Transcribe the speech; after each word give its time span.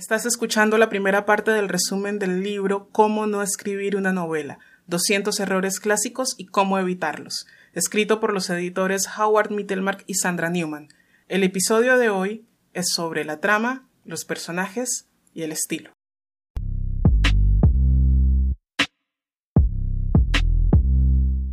Estás 0.00 0.24
escuchando 0.24 0.78
la 0.78 0.88
primera 0.88 1.26
parte 1.26 1.50
del 1.50 1.68
resumen 1.68 2.18
del 2.18 2.42
libro 2.42 2.88
Cómo 2.90 3.26
no 3.26 3.42
escribir 3.42 3.96
una 3.96 4.14
novela, 4.14 4.58
200 4.86 5.38
errores 5.40 5.78
clásicos 5.78 6.36
y 6.38 6.46
cómo 6.46 6.78
evitarlos, 6.78 7.46
escrito 7.74 8.18
por 8.18 8.32
los 8.32 8.48
editores 8.48 9.06
Howard 9.18 9.50
Mittelmark 9.50 10.04
y 10.06 10.14
Sandra 10.14 10.48
Newman. 10.48 10.88
El 11.28 11.44
episodio 11.44 11.98
de 11.98 12.08
hoy 12.08 12.46
es 12.72 12.86
sobre 12.94 13.26
la 13.26 13.40
trama, 13.40 13.90
los 14.06 14.24
personajes 14.24 15.06
y 15.34 15.42
el 15.42 15.52
estilo. 15.52 15.92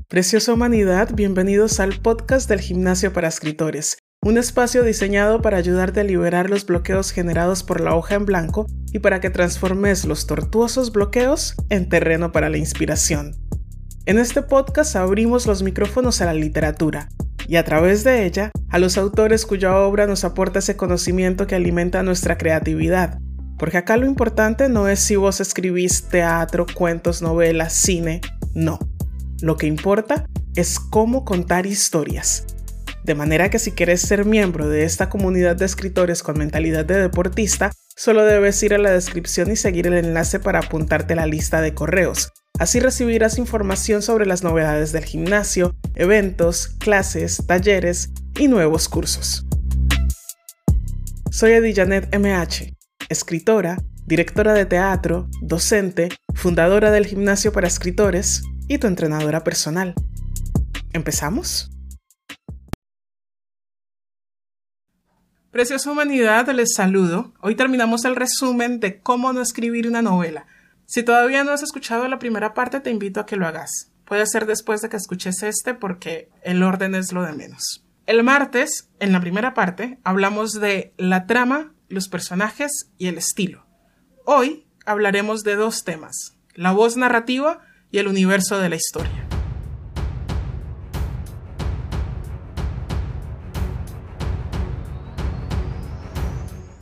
Preciosa 0.07 0.53
humanidad, 0.53 1.13
bienvenidos 1.13 1.81
al 1.81 1.99
podcast 1.99 2.47
del 2.47 2.61
Gimnasio 2.61 3.11
para 3.11 3.27
Escritores 3.27 3.97
un 4.27 4.37
espacio 4.37 4.83
diseñado 4.83 5.41
para 5.41 5.55
ayudarte 5.55 6.01
a 6.01 6.03
liberar 6.03 6.49
los 6.49 6.65
bloqueos 6.65 7.11
generados 7.11 7.63
por 7.63 7.79
la 7.79 7.95
hoja 7.95 8.15
en 8.15 8.25
blanco 8.25 8.67
y 8.91 8.99
para 8.99 9.21
que 9.21 9.29
transformes 9.29 10.03
los 10.03 10.27
tortuosos 10.27 10.91
bloqueos 10.91 11.55
en 11.69 11.87
terreno 11.87 12.33
para 12.33 12.49
la 12.49 12.57
inspiración. 12.57 13.35
En 14.05 14.19
este 14.19 14.41
podcast 14.41 14.97
abrimos 14.97 15.47
los 15.47 15.63
micrófonos 15.63 16.19
a 16.19 16.25
la 16.25 16.33
literatura 16.33 17.07
y 17.47 17.55
a 17.55 17.63
través 17.63 18.03
de 18.03 18.25
ella 18.25 18.51
a 18.69 18.79
los 18.79 18.97
autores 18.97 19.45
cuya 19.45 19.77
obra 19.77 20.07
nos 20.07 20.25
aporta 20.25 20.59
ese 20.59 20.75
conocimiento 20.75 21.47
que 21.47 21.55
alimenta 21.55 22.03
nuestra 22.03 22.37
creatividad. 22.37 23.19
Porque 23.57 23.77
acá 23.77 23.95
lo 23.95 24.05
importante 24.05 24.67
no 24.67 24.89
es 24.89 24.99
si 24.99 25.15
vos 25.15 25.39
escribís 25.39 26.09
teatro, 26.09 26.65
cuentos, 26.73 27.21
novelas, 27.21 27.71
cine, 27.73 28.19
no. 28.53 28.77
Lo 29.41 29.55
que 29.55 29.67
importa 29.67 30.25
es 30.55 30.79
cómo 30.79 31.23
contar 31.23 31.65
historias 31.65 32.45
de 33.07 33.15
manera 33.15 33.49
que 33.49 33.57
si 33.57 33.71
quieres 33.71 34.01
ser 34.01 34.25
miembro 34.25 34.67
de 34.67 34.83
esta 34.83 35.07
comunidad 35.07 35.55
de 35.55 35.65
escritores 35.65 36.21
con 36.21 36.37
mentalidad 36.37 36.83
de 36.83 36.99
deportista, 36.99 37.71
solo 37.95 38.25
debes 38.25 38.61
ir 38.63 38.73
a 38.73 38.77
la 38.77 38.91
descripción 38.91 39.49
y 39.49 39.55
seguir 39.55 39.87
el 39.87 39.93
enlace 39.93 40.41
para 40.41 40.59
apuntarte 40.59 41.13
a 41.13 41.15
la 41.15 41.25
lista 41.25 41.61
de 41.61 41.73
correos. 41.73 42.33
Así 42.59 42.81
recibirás 42.81 43.37
información 43.37 44.01
sobre 44.01 44.25
las 44.25 44.43
novedades 44.43 44.91
del 44.91 45.05
gimnasio, 45.05 45.73
eventos, 45.95 46.67
clases, 46.79 47.41
talleres 47.47 48.09
y 48.37 48.49
nuevos 48.49 48.89
cursos. 48.89 49.45
Soy 51.31 51.53
Edijanet 51.53 52.13
MH, 52.13 52.75
escritora, 53.07 53.77
directora 54.05 54.51
de 54.51 54.65
teatro, 54.65 55.29
docente, 55.41 56.09
fundadora 56.35 56.91
del 56.91 57.05
gimnasio 57.05 57.53
para 57.53 57.67
escritores 57.67 58.43
y 58.67 58.79
tu 58.79 58.87
entrenadora 58.87 59.45
personal. 59.45 59.95
¿Empezamos? 60.91 61.71
Preciosa 65.57 65.89
humanidad, 65.89 66.47
les 66.49 66.73
saludo. 66.75 67.33
Hoy 67.41 67.55
terminamos 67.55 68.05
el 68.05 68.15
resumen 68.15 68.79
de 68.79 69.01
cómo 69.01 69.33
no 69.33 69.41
escribir 69.41 69.87
una 69.87 70.03
novela. 70.03 70.45
Si 70.85 71.01
todavía 71.01 71.43
no 71.43 71.49
has 71.49 71.63
escuchado 71.63 72.07
la 72.07 72.19
primera 72.19 72.53
parte, 72.53 72.79
te 72.79 72.91
invito 72.91 73.19
a 73.19 73.25
que 73.25 73.37
lo 73.37 73.47
hagas. 73.47 73.91
Puede 74.05 74.27
ser 74.27 74.45
después 74.45 74.81
de 74.81 74.89
que 74.89 74.97
escuches 74.97 75.41
este 75.41 75.73
porque 75.73 76.29
el 76.43 76.61
orden 76.61 76.93
es 76.93 77.11
lo 77.11 77.23
de 77.23 77.33
menos. 77.33 77.83
El 78.05 78.21
martes, 78.21 78.91
en 78.99 79.11
la 79.11 79.19
primera 79.19 79.55
parte, 79.55 79.97
hablamos 80.03 80.53
de 80.53 80.93
la 80.95 81.25
trama, 81.25 81.73
los 81.89 82.07
personajes 82.07 82.91
y 82.99 83.07
el 83.07 83.17
estilo. 83.17 83.65
Hoy 84.25 84.67
hablaremos 84.85 85.41
de 85.41 85.55
dos 85.55 85.83
temas, 85.83 86.37
la 86.53 86.71
voz 86.71 86.97
narrativa 86.97 87.61
y 87.89 87.97
el 87.97 88.07
universo 88.07 88.59
de 88.59 88.69
la 88.69 88.75
historia. 88.75 89.26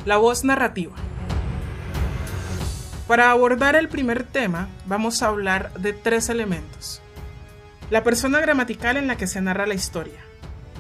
La 0.06 0.18
voz 0.18 0.44
narrativa. 0.44 0.94
Para 3.08 3.32
abordar 3.32 3.76
el 3.76 3.90
primer 3.90 4.24
tema, 4.24 4.70
vamos 4.86 5.24
a 5.24 5.30
hablar 5.30 5.74
de 5.74 5.94
tres 5.94 6.30
elementos. 6.30 7.02
La 7.90 8.04
persona 8.04 8.40
gramatical 8.40 8.98
en 8.98 9.08
la 9.08 9.18
que 9.18 9.26
se 9.26 9.42
narra 9.42 9.66
la 9.66 9.74
historia, 9.74 10.20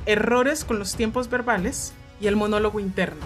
errores 0.06 0.64
con 0.64 0.78
los 0.78 0.96
tiempos 0.96 1.28
verbales 1.28 1.91
y 2.22 2.28
el 2.28 2.35
monólogo 2.35 2.80
interno. 2.80 3.25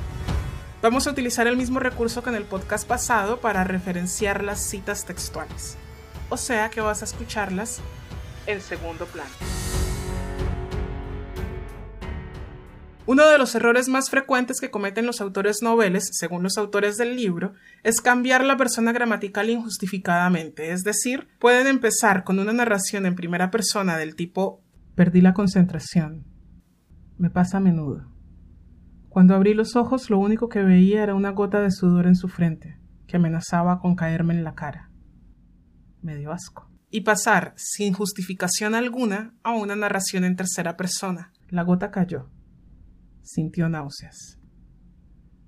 Vamos 0.81 1.05
a 1.05 1.11
utilizar 1.11 1.47
el 1.47 1.57
mismo 1.57 1.81
recurso 1.81 2.23
que 2.23 2.29
en 2.29 2.37
el 2.37 2.45
podcast 2.45 2.87
pasado 2.87 3.41
para 3.41 3.65
referenciar 3.65 4.41
las 4.41 4.61
citas 4.61 5.03
textuales. 5.03 5.75
O 6.29 6.37
sea 6.37 6.69
que 6.69 6.79
vas 6.79 7.01
a 7.01 7.05
escucharlas 7.05 7.81
en 8.47 8.61
segundo 8.61 9.05
plano. 9.05 9.58
Uno 13.11 13.27
de 13.27 13.39
los 13.39 13.55
errores 13.55 13.89
más 13.89 14.11
frecuentes 14.11 14.61
que 14.61 14.69
cometen 14.69 15.07
los 15.07 15.19
autores 15.19 15.63
noveles, 15.63 16.09
según 16.11 16.43
los 16.43 16.59
autores 16.59 16.95
del 16.95 17.15
libro, 17.15 17.53
es 17.81 18.01
cambiar 18.01 18.45
la 18.45 18.55
persona 18.55 18.91
gramatical 18.91 19.49
injustificadamente, 19.49 20.71
es 20.73 20.83
decir, 20.83 21.27
pueden 21.39 21.65
empezar 21.65 22.23
con 22.23 22.37
una 22.37 22.53
narración 22.53 23.07
en 23.07 23.15
primera 23.15 23.49
persona 23.49 23.97
del 23.97 24.15
tipo 24.15 24.61
Perdí 24.93 25.21
la 25.21 25.33
concentración. 25.33 26.23
Me 27.17 27.31
pasa 27.31 27.57
a 27.57 27.61
menudo. 27.61 28.05
Cuando 29.09 29.33
abrí 29.33 29.55
los 29.55 29.75
ojos 29.75 30.11
lo 30.11 30.19
único 30.19 30.47
que 30.47 30.61
veía 30.61 31.01
era 31.01 31.15
una 31.15 31.31
gota 31.31 31.61
de 31.61 31.71
sudor 31.71 32.05
en 32.05 32.15
su 32.15 32.27
frente, 32.27 32.77
que 33.07 33.17
amenazaba 33.17 33.79
con 33.79 33.95
caerme 33.95 34.35
en 34.35 34.43
la 34.43 34.53
cara. 34.53 34.91
Me 36.03 36.15
dio 36.15 36.31
asco. 36.31 36.69
Y 36.91 37.01
pasar, 37.01 37.55
sin 37.55 37.91
justificación 37.91 38.75
alguna, 38.75 39.33
a 39.41 39.53
una 39.53 39.75
narración 39.75 40.25
en 40.25 40.35
tercera 40.35 40.77
persona. 40.77 41.31
La 41.49 41.63
gota 41.63 41.89
cayó 41.89 42.29
sintió 43.21 43.69
náuseas. 43.69 44.39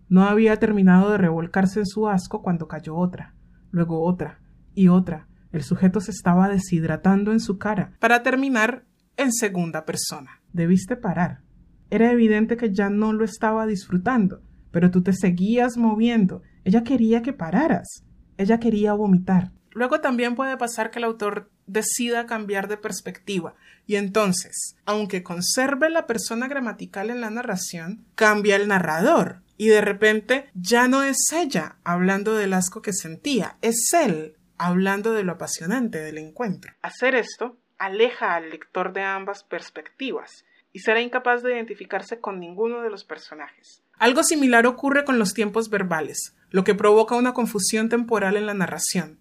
No 0.10 0.24
había 0.24 0.58
terminado 0.58 1.12
de 1.12 1.18
revolcarse 1.18 1.80
en 1.80 1.86
su 1.86 2.08
asco 2.08 2.42
cuando 2.42 2.68
cayó 2.68 2.96
otra, 2.96 3.36
luego 3.72 4.04
otra 4.04 4.42
y 4.74 4.90
otra. 4.90 5.28
El 5.52 5.64
sujeto 5.64 6.00
se 6.00 6.12
estaba 6.12 6.50
deshidratando 6.50 7.32
en 7.32 7.40
su 7.40 7.58
cara, 7.58 7.96
para 8.00 8.24
terminar 8.24 8.86
en 9.18 9.32
segunda 9.32 9.86
persona. 9.86 10.42
Debiste 10.54 10.96
parar. 10.96 11.42
Era 11.90 12.12
evidente 12.12 12.58
que 12.58 12.74
ya 12.74 12.90
no 12.90 13.14
lo 13.14 13.26
estaba 13.26 13.66
disfrutando, 13.66 14.42
pero 14.72 14.92
tú 14.92 15.02
te 15.02 15.14
seguías 15.14 15.78
moviendo. 15.78 16.42
Ella 16.64 16.84
quería 16.84 17.22
que 17.22 17.34
pararas. 17.34 18.06
Ella 18.38 18.60
quería 18.60 18.94
vomitar. 18.94 19.52
Luego 19.74 20.02
también 20.02 20.36
puede 20.36 20.58
pasar 20.58 20.92
que 20.92 21.00
el 21.00 21.06
autor 21.06 21.50
decida 21.66 22.26
cambiar 22.26 22.68
de 22.68 22.78
perspectiva 22.78 23.56
y 23.86 23.96
entonces, 23.96 24.76
aunque 24.86 25.24
conserve 25.24 25.90
la 25.90 26.08
persona 26.08 26.48
gramatical 26.48 27.10
en 27.10 27.22
la 27.22 27.30
narración, 27.30 28.06
cambia 28.16 28.56
el 28.56 28.68
narrador 28.68 29.42
y 29.58 29.68
de 29.68 29.82
repente 29.82 30.50
ya 30.54 30.88
no 30.88 31.04
es 31.04 31.18
ella 31.34 31.78
hablando 31.84 32.36
del 32.36 32.54
asco 32.54 32.82
que 32.82 32.94
sentía, 32.94 33.58
es 33.62 33.94
él 33.94 34.36
hablando 34.58 35.14
de 35.14 35.24
lo 35.24 35.34
apasionante 35.34 36.00
del 36.00 36.18
encuentro. 36.18 36.74
Hacer 36.82 37.16
esto 37.16 37.58
aleja 37.78 38.36
al 38.36 38.50
lector 38.50 38.94
de 38.94 39.04
ambas 39.04 39.44
perspectivas 39.44 40.46
y 40.74 40.80
será 40.80 41.02
incapaz 41.02 41.44
de 41.44 41.54
identificarse 41.54 42.20
con 42.20 42.40
ninguno 42.40 42.82
de 42.82 42.90
los 42.90 43.04
personajes. 43.04 43.84
Algo 43.98 44.24
similar 44.24 44.66
ocurre 44.68 45.04
con 45.04 45.20
los 45.20 45.34
tiempos 45.34 45.70
verbales, 45.70 46.36
lo 46.50 46.64
que 46.64 46.76
provoca 46.76 47.16
una 47.16 47.34
confusión 47.34 47.90
temporal 47.90 48.38
en 48.38 48.46
la 48.46 48.54
narración 48.54 49.21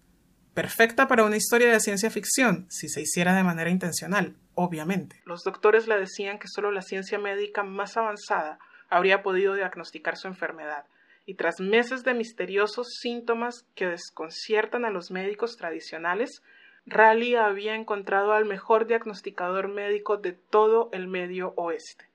perfecta 0.53 1.07
para 1.07 1.23
una 1.23 1.37
historia 1.37 1.71
de 1.71 1.79
ciencia 1.79 2.09
ficción, 2.09 2.65
si 2.69 2.89
se 2.89 3.01
hiciera 3.01 3.35
de 3.35 3.43
manera 3.43 3.69
intencional, 3.69 4.35
obviamente. 4.55 5.21
Los 5.25 5.43
doctores 5.43 5.87
le 5.87 5.97
decían 5.97 6.39
que 6.39 6.47
solo 6.47 6.71
la 6.71 6.81
ciencia 6.81 7.17
médica 7.19 7.63
más 7.63 7.97
avanzada 7.97 8.59
habría 8.89 9.23
podido 9.23 9.53
diagnosticar 9.55 10.17
su 10.17 10.27
enfermedad, 10.27 10.85
y 11.25 11.35
tras 11.35 11.59
meses 11.59 12.03
de 12.03 12.13
misteriosos 12.13 12.95
síntomas 12.99 13.65
que 13.75 13.85
desconciertan 13.85 14.85
a 14.85 14.89
los 14.89 15.11
médicos 15.11 15.55
tradicionales, 15.55 16.41
Raleigh 16.85 17.37
había 17.37 17.75
encontrado 17.75 18.33
al 18.33 18.45
mejor 18.45 18.87
diagnosticador 18.87 19.67
médico 19.67 20.17
de 20.17 20.33
todo 20.33 20.89
el 20.93 21.07
medio 21.07 21.53
oeste, 21.55 22.09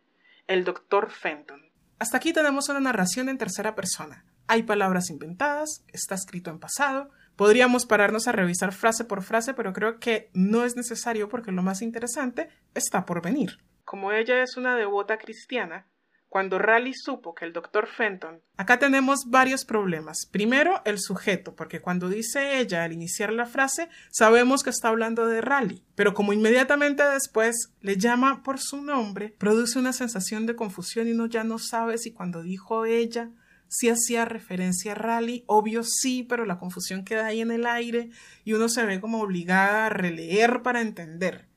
el 0.48 0.64
doctor 0.64 1.10
Fenton. 1.10 1.62
Hasta 1.98 2.18
aquí 2.18 2.32
tenemos 2.32 2.68
una 2.68 2.80
narración 2.80 3.28
en 3.28 3.38
tercera 3.38 3.74
persona. 3.74 4.24
Hay 4.48 4.64
palabras 4.64 5.08
inventadas, 5.08 5.84
está 5.92 6.14
escrito 6.14 6.50
en 6.50 6.58
pasado, 6.58 7.10
Podríamos 7.36 7.86
pararnos 7.86 8.26
a 8.28 8.32
revisar 8.32 8.72
frase 8.72 9.04
por 9.04 9.22
frase, 9.22 9.54
pero 9.54 9.72
creo 9.72 9.98
que 10.00 10.30
no 10.32 10.64
es 10.64 10.74
necesario 10.74 11.28
porque 11.28 11.52
lo 11.52 11.62
más 11.62 11.82
interesante 11.82 12.48
está 12.74 13.04
por 13.04 13.22
venir. 13.22 13.58
Como 13.84 14.10
ella 14.10 14.42
es 14.42 14.56
una 14.56 14.74
devota 14.74 15.18
cristiana, 15.18 15.86
cuando 16.28 16.58
Raleigh 16.58 16.94
supo 16.94 17.34
que 17.34 17.44
el 17.44 17.52
doctor 17.52 17.86
Fenton. 17.86 18.42
Acá 18.56 18.78
tenemos 18.78 19.26
varios 19.26 19.64
problemas. 19.64 20.26
Primero, 20.30 20.82
el 20.84 20.98
sujeto, 20.98 21.54
porque 21.54 21.80
cuando 21.80 22.08
dice 22.08 22.58
ella 22.58 22.84
al 22.84 22.92
iniciar 22.92 23.32
la 23.32 23.46
frase, 23.46 23.88
sabemos 24.10 24.62
que 24.62 24.70
está 24.70 24.88
hablando 24.88 25.26
de 25.26 25.40
Raleigh, 25.40 25.84
pero 25.94 26.14
como 26.14 26.32
inmediatamente 26.32 27.02
después 27.04 27.72
le 27.80 27.96
llama 27.96 28.42
por 28.42 28.58
su 28.58 28.82
nombre, 28.82 29.34
produce 29.38 29.78
una 29.78 29.92
sensación 29.92 30.46
de 30.46 30.56
confusión 30.56 31.08
y 31.08 31.12
uno 31.12 31.26
ya 31.26 31.44
no 31.44 31.58
sabe 31.58 31.96
si 31.98 32.12
cuando 32.12 32.42
dijo 32.42 32.84
ella 32.84 33.30
si 33.68 33.88
hacía 33.88 34.24
referencia 34.24 34.92
a 34.92 34.94
Rally, 34.94 35.44
obvio 35.46 35.82
sí, 35.84 36.22
pero 36.22 36.44
la 36.44 36.58
confusión 36.58 37.04
queda 37.04 37.26
ahí 37.26 37.40
en 37.40 37.50
el 37.50 37.66
aire 37.66 38.10
y 38.44 38.52
uno 38.52 38.68
se 38.68 38.84
ve 38.84 39.00
como 39.00 39.20
obligada 39.20 39.86
a 39.86 39.90
releer 39.90 40.62
para 40.62 40.80
entender. 40.80 41.48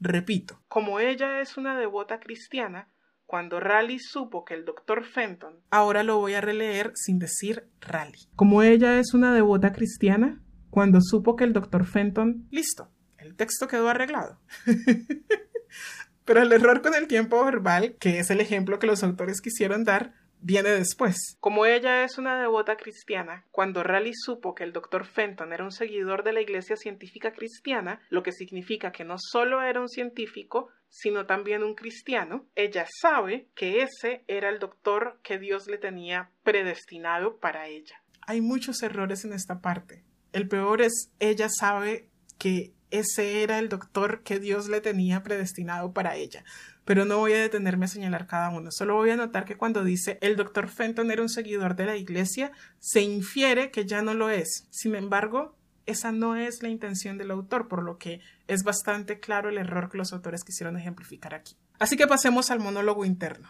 Repito, 0.00 0.60
como 0.68 1.00
ella 1.00 1.40
es 1.40 1.56
una 1.56 1.78
devota 1.78 2.20
cristiana, 2.20 2.88
cuando 3.26 3.58
Raleigh 3.58 4.00
supo 4.00 4.44
que 4.44 4.54
el 4.54 4.64
doctor 4.64 5.04
Fenton. 5.04 5.60
Ahora 5.70 6.02
lo 6.02 6.18
voy 6.18 6.34
a 6.34 6.40
releer 6.40 6.92
sin 6.94 7.18
decir 7.18 7.68
Raleigh. 7.80 8.28
Como 8.36 8.62
ella 8.62 8.98
es 8.98 9.14
una 9.14 9.34
devota 9.34 9.72
cristiana, 9.72 10.42
cuando 10.70 11.00
supo 11.00 11.36
que 11.36 11.44
el 11.44 11.52
doctor 11.52 11.86
Fenton. 11.86 12.46
Listo, 12.50 12.90
el 13.16 13.34
texto 13.34 13.66
quedó 13.66 13.88
arreglado. 13.88 14.40
Pero 16.24 16.42
el 16.42 16.52
error 16.52 16.80
con 16.82 16.94
el 16.94 17.06
tiempo 17.06 17.44
verbal, 17.44 17.96
que 17.98 18.18
es 18.18 18.30
el 18.30 18.40
ejemplo 18.40 18.78
que 18.78 18.86
los 18.86 19.02
autores 19.02 19.40
quisieron 19.40 19.84
dar, 19.84 20.14
viene 20.44 20.70
después. 20.70 21.36
Como 21.40 21.64
ella 21.64 22.04
es 22.04 22.18
una 22.18 22.38
devota 22.38 22.76
cristiana, 22.76 23.46
cuando 23.50 23.82
Raleigh 23.82 24.14
supo 24.14 24.54
que 24.54 24.62
el 24.62 24.72
doctor 24.72 25.06
Fenton 25.06 25.52
era 25.52 25.64
un 25.64 25.72
seguidor 25.72 26.22
de 26.22 26.34
la 26.34 26.42
Iglesia 26.42 26.76
Científica 26.76 27.32
Cristiana, 27.32 28.00
lo 28.10 28.22
que 28.22 28.30
significa 28.30 28.92
que 28.92 29.04
no 29.04 29.16
solo 29.18 29.62
era 29.62 29.80
un 29.80 29.88
científico, 29.88 30.68
sino 30.88 31.24
también 31.24 31.64
un 31.64 31.74
cristiano, 31.74 32.46
ella 32.54 32.86
sabe 33.00 33.48
que 33.54 33.82
ese 33.82 34.22
era 34.28 34.50
el 34.50 34.58
doctor 34.58 35.18
que 35.22 35.38
Dios 35.38 35.66
le 35.66 35.78
tenía 35.78 36.30
predestinado 36.42 37.38
para 37.38 37.66
ella. 37.66 38.02
Hay 38.26 38.42
muchos 38.42 38.82
errores 38.82 39.24
en 39.24 39.32
esta 39.32 39.60
parte. 39.60 40.04
El 40.32 40.46
peor 40.46 40.82
es 40.82 41.10
ella 41.20 41.48
sabe 41.48 42.08
que 42.38 42.74
ese 42.98 43.42
era 43.42 43.58
el 43.58 43.68
doctor 43.68 44.22
que 44.22 44.38
Dios 44.38 44.68
le 44.68 44.80
tenía 44.80 45.22
predestinado 45.22 45.92
para 45.92 46.16
ella 46.16 46.44
pero 46.84 47.04
no 47.04 47.18
voy 47.18 47.32
a 47.32 47.40
detenerme 47.40 47.86
a 47.86 47.88
señalar 47.88 48.26
cada 48.26 48.50
uno. 48.50 48.70
Solo 48.70 48.94
voy 48.94 49.10
a 49.10 49.16
notar 49.16 49.44
que 49.44 49.56
cuando 49.56 49.84
dice 49.84 50.18
el 50.20 50.36
doctor 50.36 50.68
Fenton 50.68 51.10
era 51.10 51.22
un 51.22 51.28
seguidor 51.28 51.76
de 51.76 51.86
la 51.86 51.96
iglesia, 51.96 52.52
se 52.78 53.00
infiere 53.00 53.70
que 53.70 53.86
ya 53.86 54.02
no 54.02 54.14
lo 54.14 54.30
es. 54.30 54.66
Sin 54.70 54.94
embargo, 54.94 55.56
esa 55.86 56.12
no 56.12 56.36
es 56.36 56.62
la 56.62 56.68
intención 56.68 57.18
del 57.18 57.30
autor, 57.30 57.68
por 57.68 57.82
lo 57.82 57.98
que 57.98 58.20
es 58.48 58.62
bastante 58.62 59.20
claro 59.20 59.48
el 59.48 59.58
error 59.58 59.90
que 59.90 59.98
los 59.98 60.12
autores 60.12 60.44
quisieron 60.44 60.76
ejemplificar 60.76 61.34
aquí. 61.34 61.56
Así 61.78 61.96
que 61.96 62.06
pasemos 62.06 62.50
al 62.50 62.60
monólogo 62.60 63.04
interno. 63.04 63.48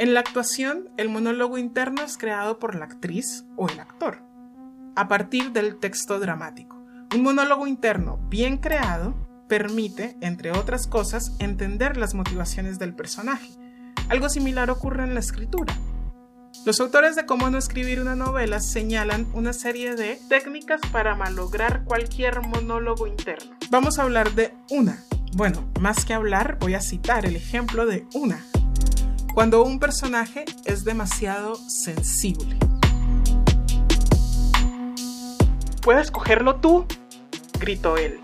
En 0.00 0.14
la 0.14 0.20
actuación, 0.20 0.88
el 0.96 1.10
monólogo 1.10 1.58
interno 1.58 2.00
es 2.00 2.16
creado 2.16 2.58
por 2.58 2.74
la 2.74 2.86
actriz 2.86 3.44
o 3.58 3.68
el 3.68 3.78
actor 3.78 4.22
a 4.96 5.08
partir 5.08 5.52
del 5.52 5.78
texto 5.78 6.18
dramático. 6.18 6.82
Un 7.14 7.22
monólogo 7.22 7.66
interno 7.66 8.16
bien 8.30 8.56
creado 8.56 9.14
permite, 9.46 10.16
entre 10.22 10.52
otras 10.52 10.86
cosas, 10.86 11.32
entender 11.38 11.98
las 11.98 12.14
motivaciones 12.14 12.78
del 12.78 12.94
personaje. 12.94 13.50
Algo 14.08 14.30
similar 14.30 14.70
ocurre 14.70 15.04
en 15.04 15.12
la 15.12 15.20
escritura. 15.20 15.76
Los 16.64 16.80
autores 16.80 17.14
de 17.14 17.26
cómo 17.26 17.50
no 17.50 17.58
escribir 17.58 18.00
una 18.00 18.16
novela 18.16 18.60
señalan 18.60 19.26
una 19.34 19.52
serie 19.52 19.96
de 19.96 20.18
técnicas 20.30 20.80
para 20.92 21.14
malograr 21.14 21.84
cualquier 21.84 22.40
monólogo 22.40 23.06
interno. 23.06 23.54
Vamos 23.68 23.98
a 23.98 24.04
hablar 24.04 24.32
de 24.34 24.54
una. 24.70 25.04
Bueno, 25.34 25.70
más 25.78 26.06
que 26.06 26.14
hablar, 26.14 26.56
voy 26.58 26.72
a 26.72 26.80
citar 26.80 27.26
el 27.26 27.36
ejemplo 27.36 27.84
de 27.84 28.06
una. 28.14 28.42
Cuando 29.34 29.62
un 29.62 29.78
personaje 29.78 30.44
es 30.64 30.84
demasiado 30.84 31.54
sensible. 31.54 32.56
¿Puedes 35.82 36.10
cogerlo 36.10 36.56
tú? 36.56 36.84
gritó 37.60 37.96
él. 37.96 38.18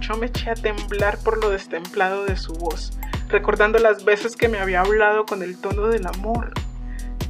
Yo 0.00 0.16
me 0.18 0.26
eché 0.26 0.50
a 0.50 0.54
temblar 0.54 1.18
por 1.18 1.42
lo 1.42 1.48
destemplado 1.48 2.26
de 2.26 2.36
su 2.36 2.52
voz, 2.52 2.98
recordando 3.28 3.78
las 3.78 4.04
veces 4.04 4.36
que 4.36 4.48
me 4.48 4.58
había 4.58 4.82
hablado 4.82 5.24
con 5.24 5.42
el 5.42 5.58
tono 5.58 5.86
del 5.86 6.06
amor. 6.06 6.52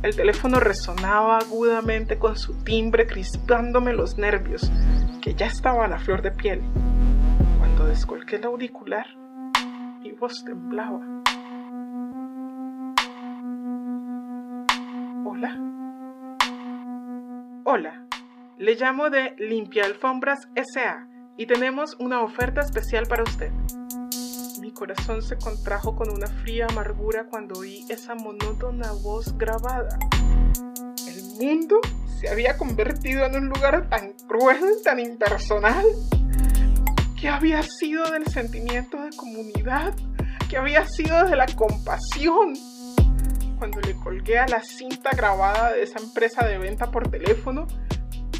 El 0.02 0.16
teléfono 0.16 0.58
resonaba 0.58 1.38
agudamente 1.38 2.19
con 2.19 2.37
su 2.37 2.54
timbre, 2.64 3.06
crispándome 3.06 3.93
los 3.93 4.19
nervios, 4.19 4.72
que 5.22 5.34
ya 5.34 5.46
estaba 5.46 5.84
a 5.84 5.88
la 5.88 6.00
flor 6.00 6.22
de 6.22 6.32
piel. 6.32 6.62
Cuando 7.60 7.87
descolgué 7.87 8.37
el 8.37 8.44
auricular, 8.44 9.06
mi 10.02 10.10
voz 10.10 10.44
temblaba. 10.44 11.21
Hola. 15.42 15.58
Hola. 17.64 18.06
Le 18.58 18.76
llamo 18.76 19.10
de 19.10 19.34
Limpia 19.38 19.86
Alfombras 19.86 20.46
SA 20.54 21.08
y 21.36 21.46
tenemos 21.46 21.96
una 21.98 22.22
oferta 22.22 22.60
especial 22.60 23.06
para 23.08 23.24
usted. 23.24 23.50
Mi 24.60 24.70
corazón 24.70 25.20
se 25.20 25.36
contrajo 25.38 25.96
con 25.96 26.12
una 26.12 26.28
fría 26.28 26.68
amargura 26.70 27.24
cuando 27.24 27.58
oí 27.58 27.84
esa 27.88 28.14
monótona 28.14 28.92
voz 29.02 29.36
grabada. 29.36 29.98
El 31.08 31.24
mundo 31.44 31.80
se 32.20 32.28
había 32.28 32.56
convertido 32.56 33.24
en 33.24 33.34
un 33.34 33.48
lugar 33.48 33.88
tan 33.88 34.12
cruel, 34.28 34.62
tan 34.84 35.00
impersonal. 35.00 35.86
¿Qué 37.20 37.28
había 37.28 37.64
sido 37.64 38.08
del 38.12 38.28
sentimiento 38.28 39.02
de 39.02 39.10
comunidad? 39.16 39.92
¿Qué 40.48 40.56
había 40.56 40.86
sido 40.86 41.24
de 41.24 41.34
la 41.34 41.46
compasión? 41.46 42.54
Cuando 43.62 43.81
le 43.82 43.94
colgué 43.94 44.41
a 44.41 44.49
la 44.49 44.61
cinta 44.61 45.11
grabada 45.14 45.70
de 45.70 45.85
esa 45.85 46.00
empresa 46.00 46.44
de 46.44 46.59
venta 46.59 46.91
por 46.91 47.09
teléfono, 47.09 47.69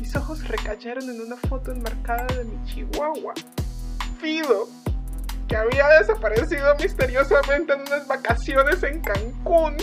mis 0.01 0.17
ojos 0.17 0.49
recayeron 0.49 1.09
en 1.09 1.21
una 1.21 1.37
foto 1.37 1.71
enmarcada 1.71 2.27
de 2.35 2.45
mi 2.45 2.61
chihuahua, 2.65 3.33
Fido, 4.21 4.67
que 5.47 5.55
había 5.55 5.87
desaparecido 6.01 6.75
misteriosamente 6.75 7.73
en 7.73 7.83
unas 7.83 8.09
vacaciones 8.09 8.83
en 8.83 9.01
Cancún. 9.01 9.77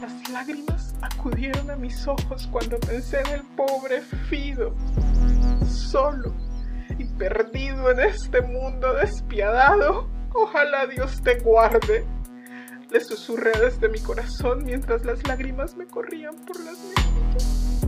Las 0.00 0.30
lágrimas 0.30 0.96
acudieron 1.00 1.70
a 1.70 1.76
mis 1.76 2.04
ojos 2.08 2.48
cuando 2.50 2.76
pensé 2.80 3.20
en 3.20 3.28
el 3.28 3.42
pobre 3.54 4.00
Fido, 4.28 4.74
solo 5.64 6.34
y 6.98 7.04
perdido 7.04 7.92
en 7.92 8.00
este 8.00 8.40
mundo 8.40 8.94
despiadado. 8.94 10.08
Ojalá 10.34 10.88
Dios 10.88 11.22
te 11.22 11.38
guarde. 11.38 12.17
Le 12.90 13.00
susurré 13.00 13.52
desde 13.60 13.88
mi 13.90 13.98
corazón 13.98 14.64
mientras 14.64 15.04
las 15.04 15.26
lágrimas 15.26 15.76
me 15.76 15.86
corrían 15.86 16.34
por 16.46 16.58
las 16.60 16.78
mejillas. 16.78 17.78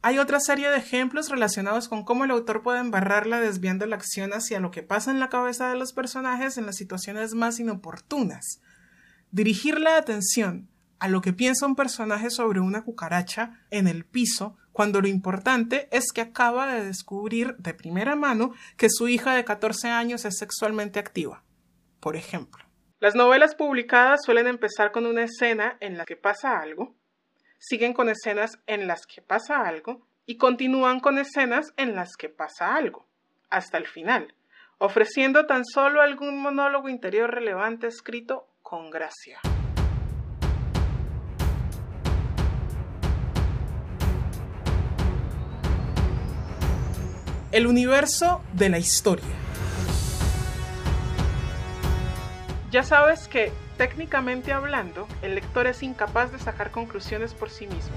Hay 0.00 0.18
otra 0.18 0.40
serie 0.40 0.70
de 0.70 0.78
ejemplos 0.78 1.28
relacionados 1.28 1.88
con 1.88 2.04
cómo 2.04 2.24
el 2.24 2.30
autor 2.30 2.62
puede 2.62 2.80
embarrarla 2.80 3.40
desviando 3.40 3.84
la 3.86 3.96
acción 3.96 4.32
hacia 4.32 4.60
lo 4.60 4.70
que 4.70 4.82
pasa 4.82 5.10
en 5.10 5.20
la 5.20 5.28
cabeza 5.28 5.68
de 5.68 5.76
los 5.76 5.92
personajes 5.92 6.56
en 6.56 6.66
las 6.66 6.76
situaciones 6.76 7.34
más 7.34 7.60
inoportunas. 7.60 8.60
Dirigir 9.30 9.80
la 9.80 9.98
atención 9.98 10.68
a 10.98 11.08
lo 11.08 11.20
que 11.20 11.34
piensa 11.34 11.66
un 11.66 11.76
personaje 11.76 12.30
sobre 12.30 12.60
una 12.60 12.84
cucaracha 12.84 13.60
en 13.70 13.86
el 13.86 14.06
piso 14.06 14.56
cuando 14.74 15.00
lo 15.00 15.06
importante 15.06 15.88
es 15.92 16.10
que 16.12 16.20
acaba 16.20 16.66
de 16.66 16.84
descubrir 16.84 17.54
de 17.58 17.74
primera 17.74 18.16
mano 18.16 18.52
que 18.76 18.88
su 18.90 19.06
hija 19.06 19.32
de 19.36 19.44
14 19.44 19.88
años 19.88 20.24
es 20.24 20.36
sexualmente 20.36 20.98
activa. 20.98 21.44
Por 22.00 22.16
ejemplo. 22.16 22.64
Las 22.98 23.14
novelas 23.14 23.54
publicadas 23.54 24.20
suelen 24.26 24.48
empezar 24.48 24.90
con 24.90 25.06
una 25.06 25.22
escena 25.22 25.76
en 25.78 25.96
la 25.96 26.04
que 26.04 26.16
pasa 26.16 26.58
algo, 26.58 26.96
siguen 27.56 27.92
con 27.92 28.08
escenas 28.08 28.58
en 28.66 28.88
las 28.88 29.06
que 29.06 29.22
pasa 29.22 29.60
algo 29.60 30.08
y 30.26 30.38
continúan 30.38 30.98
con 30.98 31.18
escenas 31.18 31.72
en 31.76 31.94
las 31.94 32.16
que 32.16 32.28
pasa 32.28 32.74
algo, 32.74 33.06
hasta 33.50 33.78
el 33.78 33.86
final, 33.86 34.34
ofreciendo 34.78 35.46
tan 35.46 35.64
solo 35.64 36.00
algún 36.00 36.42
monólogo 36.42 36.88
interior 36.88 37.30
relevante 37.30 37.86
escrito 37.86 38.48
con 38.60 38.90
gracia. 38.90 39.38
El 47.54 47.68
universo 47.68 48.42
de 48.52 48.68
la 48.68 48.78
historia. 48.78 49.34
Ya 52.72 52.82
sabes 52.82 53.28
que 53.28 53.52
Técnicamente 53.76 54.52
hablando, 54.52 55.08
el 55.22 55.34
lector 55.34 55.66
es 55.66 55.82
incapaz 55.82 56.30
de 56.30 56.38
sacar 56.38 56.70
conclusiones 56.70 57.34
por 57.34 57.50
sí 57.50 57.66
mismo. 57.66 57.96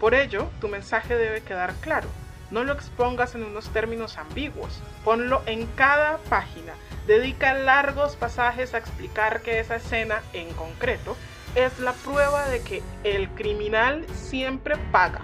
Por 0.00 0.14
ello, 0.14 0.48
tu 0.60 0.68
mensaje 0.68 1.16
debe 1.16 1.42
quedar 1.42 1.74
claro. 1.82 2.08
No 2.50 2.64
lo 2.64 2.72
expongas 2.72 3.34
en 3.34 3.44
unos 3.44 3.68
términos 3.68 4.16
ambiguos. 4.16 4.80
Ponlo 5.04 5.42
en 5.44 5.66
cada 5.66 6.16
página. 6.30 6.72
Dedica 7.06 7.52
largos 7.52 8.16
pasajes 8.16 8.72
a 8.72 8.78
explicar 8.78 9.42
que 9.42 9.60
esa 9.60 9.76
escena 9.76 10.22
en 10.32 10.50
concreto 10.54 11.14
es 11.54 11.78
la 11.78 11.92
prueba 11.92 12.48
de 12.48 12.62
que 12.62 12.82
el 13.04 13.28
criminal 13.30 14.06
siempre 14.14 14.76
paga. 14.92 15.20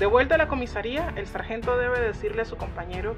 De 0.00 0.06
vuelta 0.06 0.34
a 0.34 0.38
la 0.38 0.48
comisaría, 0.48 1.12
el 1.14 1.28
sargento 1.28 1.76
debe 1.76 2.00
decirle 2.00 2.42
a 2.42 2.46
su 2.46 2.56
compañero, 2.56 3.14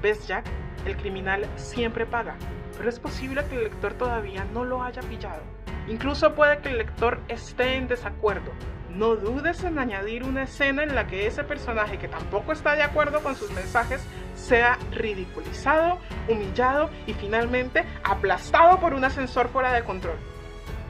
¿ves 0.00 0.26
Jack? 0.26 0.46
El 0.86 0.96
criminal 0.96 1.46
siempre 1.56 2.06
paga 2.06 2.36
pero 2.76 2.88
es 2.88 2.98
posible 2.98 3.44
que 3.48 3.56
el 3.56 3.64
lector 3.64 3.94
todavía 3.94 4.44
no 4.52 4.64
lo 4.64 4.82
haya 4.82 5.02
pillado. 5.02 5.42
Incluso 5.88 6.34
puede 6.34 6.58
que 6.58 6.70
el 6.70 6.78
lector 6.78 7.20
esté 7.28 7.76
en 7.76 7.88
desacuerdo. 7.88 8.50
No 8.90 9.16
dudes 9.16 9.64
en 9.64 9.78
añadir 9.78 10.24
una 10.24 10.42
escena 10.42 10.82
en 10.82 10.94
la 10.94 11.06
que 11.06 11.26
ese 11.26 11.44
personaje 11.44 11.98
que 11.98 12.08
tampoco 12.08 12.52
está 12.52 12.74
de 12.74 12.82
acuerdo 12.82 13.22
con 13.22 13.36
sus 13.36 13.50
mensajes 13.52 14.04
sea 14.34 14.78
ridiculizado, 14.90 15.98
humillado 16.28 16.90
y 17.06 17.14
finalmente 17.14 17.84
aplastado 18.04 18.80
por 18.80 18.94
un 18.94 19.04
ascensor 19.04 19.48
fuera 19.48 19.72
de 19.72 19.84
control. 19.84 20.16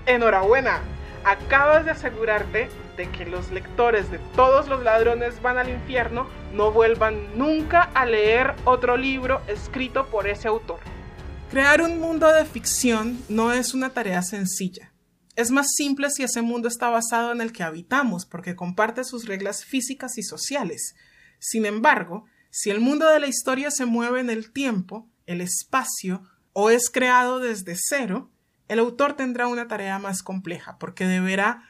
Enhorabuena, 0.06 0.80
acabas 1.24 1.84
de 1.84 1.92
asegurarte 1.92 2.68
de 2.96 3.10
que 3.10 3.24
los 3.24 3.50
lectores 3.50 4.10
de 4.10 4.18
todos 4.36 4.68
los 4.68 4.82
ladrones 4.82 5.40
van 5.42 5.58
al 5.58 5.68
infierno 5.68 6.26
no 6.52 6.72
vuelvan 6.72 7.38
nunca 7.38 7.82
a 7.82 8.04
leer 8.06 8.54
otro 8.64 8.96
libro 8.96 9.40
escrito 9.48 10.06
por 10.06 10.26
ese 10.26 10.48
autor. 10.48 10.80
Crear 11.50 11.82
un 11.82 11.98
mundo 11.98 12.28
de 12.32 12.44
ficción 12.44 13.18
no 13.28 13.52
es 13.52 13.74
una 13.74 13.90
tarea 13.90 14.22
sencilla. 14.22 14.92
Es 15.34 15.50
más 15.50 15.66
simple 15.74 16.10
si 16.10 16.22
ese 16.22 16.42
mundo 16.42 16.68
está 16.68 16.90
basado 16.90 17.32
en 17.32 17.40
el 17.40 17.52
que 17.52 17.62
habitamos, 17.62 18.26
porque 18.26 18.54
comparte 18.54 19.04
sus 19.04 19.26
reglas 19.26 19.64
físicas 19.64 20.18
y 20.18 20.22
sociales. 20.22 20.94
Sin 21.38 21.64
embargo, 21.64 22.26
si 22.50 22.70
el 22.70 22.80
mundo 22.80 23.08
de 23.08 23.20
la 23.20 23.26
historia 23.26 23.70
se 23.70 23.86
mueve 23.86 24.20
en 24.20 24.28
el 24.28 24.52
tiempo, 24.52 25.08
el 25.26 25.40
espacio 25.40 26.22
o 26.52 26.68
es 26.68 26.90
creado 26.90 27.38
desde 27.38 27.76
cero, 27.76 28.30
el 28.68 28.78
autor 28.78 29.14
tendrá 29.14 29.46
una 29.46 29.68
tarea 29.68 29.98
más 29.98 30.22
compleja, 30.22 30.78
porque 30.78 31.06
deberá, 31.06 31.68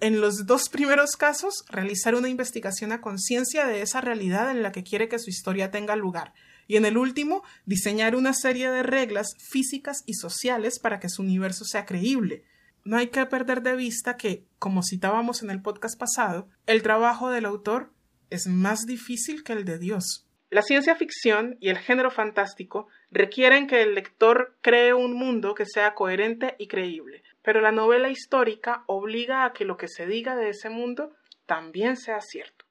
en 0.00 0.20
los 0.20 0.46
dos 0.46 0.68
primeros 0.68 1.16
casos, 1.16 1.64
realizar 1.68 2.14
una 2.14 2.28
investigación 2.28 2.92
a 2.92 3.00
conciencia 3.00 3.66
de 3.66 3.82
esa 3.82 4.00
realidad 4.00 4.50
en 4.50 4.62
la 4.62 4.72
que 4.72 4.84
quiere 4.84 5.08
que 5.08 5.18
su 5.18 5.30
historia 5.30 5.70
tenga 5.70 5.96
lugar, 5.96 6.34
y 6.66 6.76
en 6.76 6.84
el 6.84 6.98
último, 6.98 7.42
diseñar 7.64 8.14
una 8.14 8.34
serie 8.34 8.70
de 8.70 8.82
reglas 8.82 9.34
físicas 9.50 10.04
y 10.06 10.14
sociales 10.14 10.78
para 10.78 11.00
que 11.00 11.08
su 11.08 11.22
universo 11.22 11.64
sea 11.64 11.86
creíble. 11.86 12.44
No 12.84 12.96
hay 12.96 13.08
que 13.08 13.24
perder 13.26 13.62
de 13.62 13.74
vista 13.74 14.16
que, 14.16 14.44
como 14.58 14.82
citábamos 14.82 15.42
en 15.42 15.50
el 15.50 15.62
podcast 15.62 15.98
pasado, 15.98 16.48
el 16.66 16.82
trabajo 16.82 17.30
del 17.30 17.46
autor 17.46 17.92
es 18.30 18.46
más 18.46 18.86
difícil 18.86 19.42
que 19.42 19.54
el 19.54 19.64
de 19.64 19.78
Dios. 19.78 20.26
La 20.50 20.62
ciencia 20.62 20.94
ficción 20.94 21.56
y 21.60 21.68
el 21.68 21.78
género 21.78 22.10
fantástico 22.10 22.88
requieren 23.10 23.66
que 23.66 23.82
el 23.82 23.94
lector 23.94 24.56
cree 24.62 24.94
un 24.94 25.12
mundo 25.14 25.54
que 25.54 25.66
sea 25.66 25.94
coherente 25.94 26.54
y 26.58 26.68
creíble, 26.68 27.22
pero 27.48 27.62
la 27.62 27.72
novela 27.72 28.10
histórica 28.10 28.82
obliga 28.84 29.46
a 29.46 29.54
que 29.54 29.64
lo 29.64 29.78
que 29.78 29.88
se 29.88 30.04
diga 30.06 30.36
de 30.36 30.50
ese 30.50 30.68
mundo 30.68 31.14
también 31.46 31.96
sea 31.96 32.20
cierto. 32.20 32.66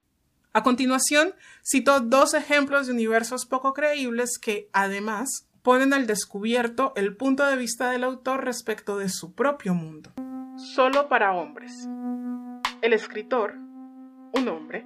A 0.53 0.62
continuación, 0.62 1.34
cito 1.67 2.00
dos 2.00 2.36
ejemplos 2.36 2.86
de 2.86 2.93
universos 2.93 3.48
poco 3.48 3.74
creíbles 3.74 4.38
que, 4.38 4.69
además, 4.74 5.50
ponen 5.63 5.96
al 5.96 6.05
descubierto 6.05 6.93
el 6.96 7.17
punto 7.17 7.43
de 7.43 7.55
vista 7.55 7.89
del 7.89 8.03
autor 8.03 8.46
respecto 8.46 9.00
de 9.00 9.10
su 9.10 9.34
propio 9.34 9.74
mundo. 9.74 10.12
Solo 10.57 11.10
para 11.10 11.34
hombres. 11.34 11.72
El 12.84 12.93
escritor, 12.93 13.55
un 13.55 14.48
hombre, 14.48 14.86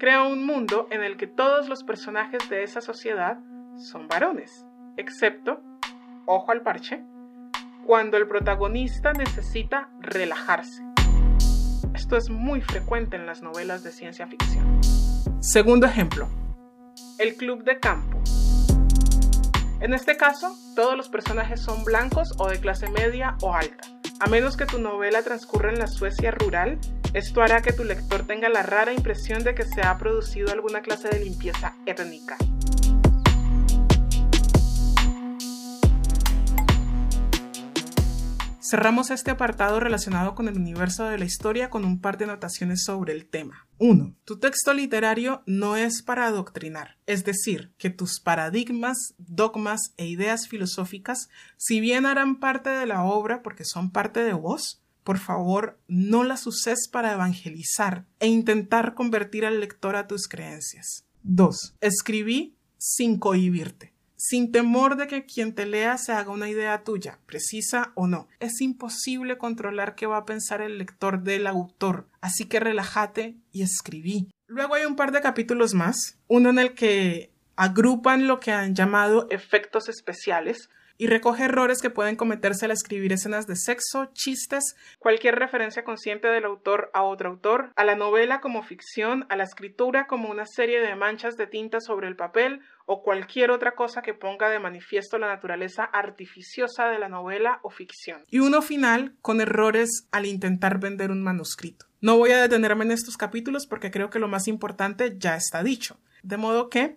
crea 0.00 0.24
un 0.24 0.44
mundo 0.44 0.88
en 0.90 1.04
el 1.04 1.16
que 1.16 1.28
todos 1.28 1.68
los 1.68 1.84
personajes 1.84 2.50
de 2.50 2.64
esa 2.64 2.80
sociedad 2.80 3.38
son 3.76 4.08
varones, 4.08 4.66
excepto, 4.96 5.62
ojo 6.26 6.50
al 6.50 6.62
parche, 6.62 7.04
cuando 7.88 8.18
el 8.18 8.28
protagonista 8.28 9.14
necesita 9.14 9.88
relajarse. 9.98 10.82
Esto 11.94 12.18
es 12.18 12.28
muy 12.28 12.60
frecuente 12.60 13.16
en 13.16 13.24
las 13.24 13.40
novelas 13.40 13.82
de 13.82 13.92
ciencia 13.92 14.26
ficción. 14.26 14.78
Segundo 15.40 15.86
ejemplo, 15.86 16.28
el 17.18 17.34
club 17.36 17.64
de 17.64 17.80
campo. 17.80 18.20
En 19.80 19.94
este 19.94 20.18
caso, 20.18 20.54
todos 20.76 20.98
los 20.98 21.08
personajes 21.08 21.62
son 21.62 21.82
blancos 21.84 22.34
o 22.36 22.50
de 22.50 22.60
clase 22.60 22.90
media 22.90 23.38
o 23.40 23.54
alta, 23.54 23.88
a 24.20 24.28
menos 24.28 24.58
que 24.58 24.66
tu 24.66 24.78
novela 24.78 25.22
transcurra 25.22 25.70
en 25.70 25.78
la 25.78 25.86
Suecia 25.86 26.30
rural 26.30 26.78
esto 27.14 27.40
hará 27.40 27.62
que 27.62 27.72
tu 27.72 27.84
lector 27.84 28.26
tenga 28.26 28.50
la 28.50 28.62
rara 28.62 28.92
impresión 28.92 29.42
de 29.42 29.54
que 29.54 29.64
se 29.64 29.80
ha 29.80 29.96
producido 29.96 30.52
alguna 30.52 30.82
clase 30.82 31.08
de 31.08 31.20
limpieza 31.20 31.74
étnica. 31.86 32.36
Cerramos 38.68 39.10
este 39.10 39.30
apartado 39.30 39.80
relacionado 39.80 40.34
con 40.34 40.46
el 40.46 40.58
universo 40.58 41.06
de 41.06 41.16
la 41.16 41.24
historia 41.24 41.70
con 41.70 41.86
un 41.86 42.02
par 42.02 42.18
de 42.18 42.24
anotaciones 42.24 42.84
sobre 42.84 43.14
el 43.14 43.24
tema. 43.24 43.66
1. 43.78 44.14
Tu 44.26 44.38
texto 44.38 44.74
literario 44.74 45.42
no 45.46 45.76
es 45.76 46.02
para 46.02 46.26
adoctrinar, 46.26 46.98
es 47.06 47.24
decir, 47.24 47.72
que 47.78 47.88
tus 47.88 48.20
paradigmas, 48.20 49.14
dogmas 49.16 49.94
e 49.96 50.06
ideas 50.06 50.48
filosóficas, 50.48 51.30
si 51.56 51.80
bien 51.80 52.04
harán 52.04 52.40
parte 52.40 52.68
de 52.68 52.84
la 52.84 53.04
obra 53.04 53.42
porque 53.42 53.64
son 53.64 53.90
parte 53.90 54.20
de 54.20 54.34
vos, 54.34 54.82
por 55.02 55.16
favor, 55.16 55.80
no 55.88 56.22
las 56.22 56.46
uses 56.46 56.88
para 56.92 57.14
evangelizar 57.14 58.04
e 58.20 58.26
intentar 58.26 58.92
convertir 58.92 59.46
al 59.46 59.60
lector 59.60 59.96
a 59.96 60.06
tus 60.06 60.28
creencias. 60.28 61.06
2. 61.22 61.76
Escribí 61.80 62.58
sin 62.76 63.18
cohibirte, 63.18 63.94
sin 64.18 64.50
temor 64.50 64.96
de 64.96 65.06
que 65.06 65.24
quien 65.24 65.54
te 65.54 65.64
lea 65.64 65.96
se 65.96 66.12
haga 66.12 66.32
una 66.32 66.50
idea 66.50 66.82
tuya, 66.82 67.20
precisa 67.24 67.92
o 67.94 68.06
no. 68.06 68.28
Es 68.40 68.60
imposible 68.60 69.38
controlar 69.38 69.94
qué 69.94 70.06
va 70.06 70.18
a 70.18 70.26
pensar 70.26 70.60
el 70.60 70.76
lector 70.76 71.22
del 71.22 71.46
autor, 71.46 72.08
así 72.20 72.44
que 72.46 72.60
relájate 72.60 73.36
y 73.52 73.62
escribí. 73.62 74.28
Luego 74.48 74.74
hay 74.74 74.84
un 74.84 74.96
par 74.96 75.12
de 75.12 75.20
capítulos 75.20 75.72
más, 75.72 76.18
uno 76.26 76.50
en 76.50 76.58
el 76.58 76.74
que 76.74 77.30
agrupan 77.54 78.26
lo 78.26 78.40
que 78.40 78.50
han 78.50 78.74
llamado 78.74 79.28
efectos 79.30 79.88
especiales, 79.88 80.68
y 80.98 81.06
recoge 81.06 81.44
errores 81.44 81.80
que 81.80 81.90
pueden 81.90 82.16
cometerse 82.16 82.66
al 82.66 82.72
escribir 82.72 83.12
escenas 83.12 83.46
de 83.46 83.56
sexo, 83.56 84.10
chistes, 84.12 84.76
cualquier 84.98 85.36
referencia 85.36 85.84
consciente 85.84 86.28
del 86.28 86.44
autor 86.44 86.90
a 86.92 87.04
otro 87.04 87.30
autor, 87.30 87.70
a 87.76 87.84
la 87.84 87.94
novela 87.94 88.40
como 88.40 88.62
ficción, 88.64 89.24
a 89.30 89.36
la 89.36 89.44
escritura 89.44 90.06
como 90.06 90.28
una 90.28 90.44
serie 90.44 90.80
de 90.80 90.96
manchas 90.96 91.36
de 91.36 91.46
tinta 91.46 91.80
sobre 91.80 92.08
el 92.08 92.16
papel 92.16 92.60
o 92.84 93.02
cualquier 93.02 93.50
otra 93.50 93.74
cosa 93.74 94.02
que 94.02 94.14
ponga 94.14 94.50
de 94.50 94.58
manifiesto 94.58 95.18
la 95.18 95.28
naturaleza 95.28 95.84
artificiosa 95.84 96.88
de 96.88 96.98
la 96.98 97.08
novela 97.08 97.60
o 97.62 97.70
ficción. 97.70 98.24
Y 98.28 98.40
uno 98.40 98.60
final 98.60 99.14
con 99.22 99.40
errores 99.40 100.08
al 100.10 100.26
intentar 100.26 100.80
vender 100.80 101.10
un 101.10 101.22
manuscrito. 101.22 101.86
No 102.00 102.16
voy 102.16 102.30
a 102.30 102.42
detenerme 102.42 102.84
en 102.84 102.92
estos 102.92 103.16
capítulos 103.16 103.66
porque 103.66 103.90
creo 103.90 104.10
que 104.10 104.18
lo 104.18 104.28
más 104.28 104.48
importante 104.48 105.16
ya 105.18 105.36
está 105.36 105.62
dicho. 105.62 106.00
De 106.22 106.36
modo 106.36 106.68
que... 106.70 106.96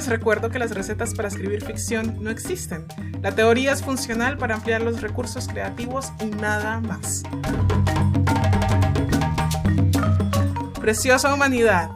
Les 0.00 0.08
recuerdo 0.08 0.48
que 0.48 0.58
las 0.58 0.70
recetas 0.70 1.12
para 1.12 1.28
escribir 1.28 1.62
ficción 1.62 2.24
no 2.24 2.30
existen. 2.30 2.86
La 3.20 3.32
teoría 3.32 3.72
es 3.72 3.82
funcional 3.82 4.38
para 4.38 4.54
ampliar 4.54 4.80
los 4.80 5.02
recursos 5.02 5.46
creativos 5.46 6.10
y 6.22 6.24
nada 6.24 6.80
más. 6.80 7.22
Preciosa 10.80 11.34
humanidad, 11.34 11.90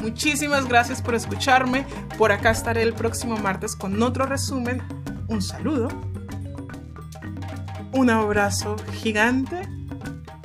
muchísimas 0.00 0.68
gracias 0.68 1.02
por 1.02 1.16
escucharme. 1.16 1.84
Por 2.16 2.30
acá 2.30 2.52
estaré 2.52 2.82
el 2.82 2.94
próximo 2.94 3.36
martes 3.38 3.74
con 3.74 4.00
otro 4.04 4.24
resumen. 4.24 4.80
Un 5.26 5.42
saludo, 5.42 5.88
un 7.90 8.08
abrazo 8.08 8.76
gigante 8.92 9.62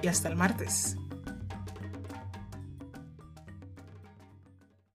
y 0.01 0.08
hasta 0.08 0.29
el 0.29 0.36
martes. 0.36 0.98